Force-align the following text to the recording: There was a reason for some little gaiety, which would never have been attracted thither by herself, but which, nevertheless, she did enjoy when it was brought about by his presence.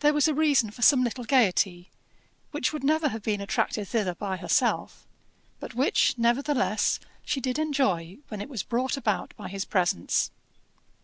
There 0.00 0.12
was 0.12 0.26
a 0.26 0.34
reason 0.34 0.72
for 0.72 0.82
some 0.82 1.04
little 1.04 1.22
gaiety, 1.22 1.88
which 2.50 2.72
would 2.72 2.82
never 2.82 3.10
have 3.10 3.22
been 3.22 3.40
attracted 3.40 3.86
thither 3.86 4.16
by 4.16 4.38
herself, 4.38 5.06
but 5.60 5.72
which, 5.72 6.18
nevertheless, 6.18 6.98
she 7.24 7.40
did 7.40 7.56
enjoy 7.56 8.18
when 8.26 8.40
it 8.40 8.48
was 8.48 8.64
brought 8.64 8.96
about 8.96 9.34
by 9.36 9.46
his 9.48 9.64
presence. 9.64 10.32